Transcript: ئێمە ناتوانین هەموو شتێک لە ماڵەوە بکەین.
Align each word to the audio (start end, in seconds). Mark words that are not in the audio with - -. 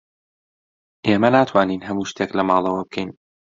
ئێمە 1.05 1.29
ناتوانین 1.35 1.81
هەموو 1.87 2.09
شتێک 2.11 2.31
لە 2.37 2.43
ماڵەوە 2.49 2.81
بکەین. 2.85 3.09